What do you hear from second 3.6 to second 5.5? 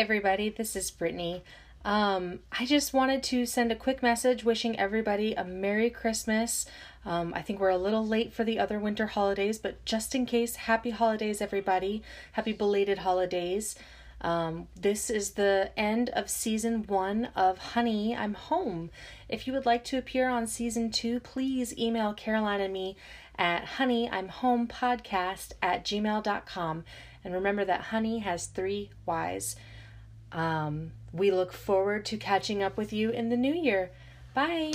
a quick message wishing everybody a